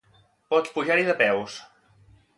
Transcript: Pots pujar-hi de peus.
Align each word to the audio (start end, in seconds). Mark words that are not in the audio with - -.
Pots 0.53 0.73
pujar-hi 0.77 1.05
de 1.11 1.15
peus. 1.23 1.59